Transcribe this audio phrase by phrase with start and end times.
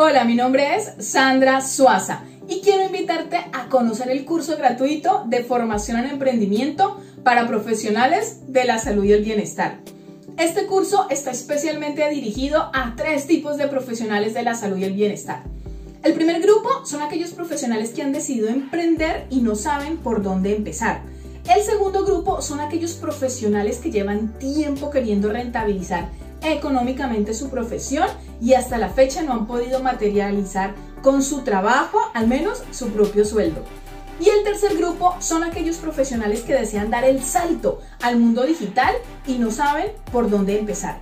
[0.00, 5.42] Hola, mi nombre es Sandra Suaza y quiero invitarte a conocer el curso gratuito de
[5.42, 9.80] formación en emprendimiento para profesionales de la salud y el bienestar.
[10.36, 14.92] Este curso está especialmente dirigido a tres tipos de profesionales de la salud y el
[14.92, 15.42] bienestar.
[16.04, 20.54] El primer grupo son aquellos profesionales que han decidido emprender y no saben por dónde
[20.54, 21.00] empezar.
[21.52, 26.08] El segundo grupo son aquellos profesionales que llevan tiempo queriendo rentabilizar
[26.42, 28.08] económicamente su profesión
[28.40, 33.24] y hasta la fecha no han podido materializar con su trabajo al menos su propio
[33.24, 33.62] sueldo.
[34.20, 38.94] Y el tercer grupo son aquellos profesionales que desean dar el salto al mundo digital
[39.26, 41.00] y no saben por dónde empezar.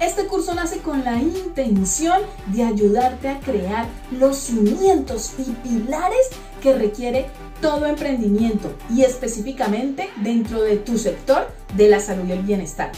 [0.00, 6.28] Este curso nace con la intención de ayudarte a crear los cimientos y pilares
[6.62, 7.26] que requiere
[7.62, 12.92] todo emprendimiento y específicamente dentro de tu sector de la salud y el bienestar.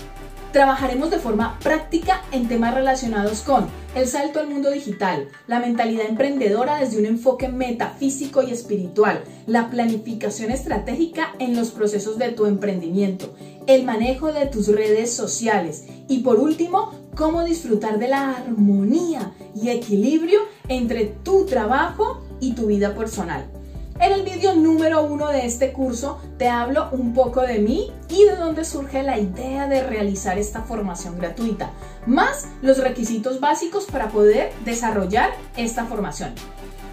[0.52, 6.06] Trabajaremos de forma práctica en temas relacionados con el salto al mundo digital, la mentalidad
[6.06, 12.47] emprendedora desde un enfoque metafísico y espiritual, la planificación estratégica en los procesos de tu
[12.47, 13.34] emprendimiento,
[13.67, 19.69] el manejo de tus redes sociales y por último, cómo disfrutar de la armonía y
[19.69, 23.58] equilibrio entre tu trabajo y tu vida personal.
[24.00, 28.24] En el vídeo número uno de este curso te hablo un poco de mí y
[28.27, 31.72] de dónde surge la idea de realizar esta formación gratuita,
[32.06, 36.32] más los requisitos básicos para poder desarrollar esta formación.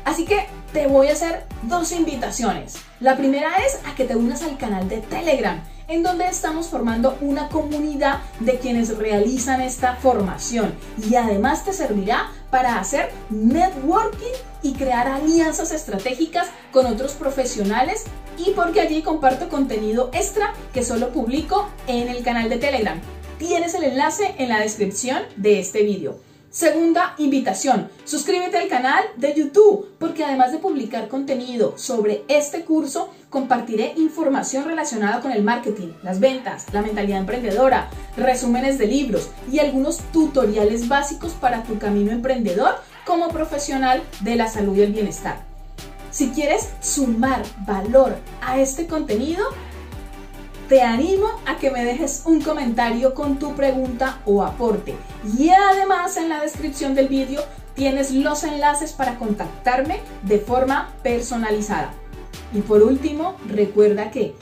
[0.06, 2.78] Así que te voy a hacer dos invitaciones.
[3.00, 7.18] La primera es a que te unas al canal de Telegram en donde estamos formando
[7.22, 10.74] una comunidad de quienes realizan esta formación
[11.08, 18.06] y además te servirá para hacer networking y crear alianzas estratégicas con otros profesionales
[18.38, 23.00] y porque allí comparto contenido extra que solo publico en el canal de Telegram.
[23.38, 26.25] Tienes el enlace en la descripción de este vídeo.
[26.56, 33.10] Segunda invitación, suscríbete al canal de YouTube porque además de publicar contenido sobre este curso,
[33.30, 39.60] compartiré información relacionada con el marketing, las ventas, la mentalidad emprendedora, resúmenes de libros y
[39.60, 45.44] algunos tutoriales básicos para tu camino emprendedor como profesional de la salud y el bienestar.
[46.10, 49.44] Si quieres sumar valor a este contenido,
[50.70, 54.96] te animo a que me dejes un comentario con tu pregunta o aporte.
[55.38, 57.42] Y además en la descripción del vídeo
[57.76, 61.94] tienes los enlaces para contactarme de forma personalizada.
[62.54, 64.34] Y por último, recuerda que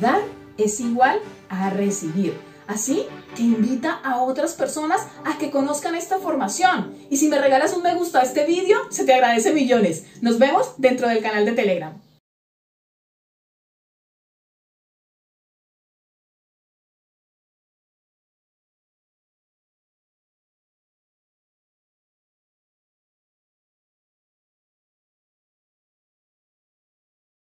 [0.00, 0.20] dar
[0.58, 2.34] es igual a recibir.
[2.66, 6.94] Así que invita a otras personas a que conozcan esta formación.
[7.10, 10.04] Y si me regalas un me gusta a este vídeo, se te agradece millones.
[10.20, 12.09] Nos vemos dentro del canal de Telegram.